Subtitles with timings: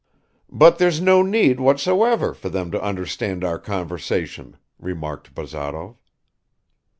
[0.51, 5.95] "But there's no need whatsoever for them to understand our conversation," remarked Bazarov.